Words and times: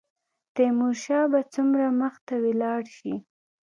تیمورشاه 0.55 1.25
به 1.31 1.39
څومره 1.53 1.85
مخته 2.01 2.35
ولاړ 2.45 2.81
شي. 2.97 3.15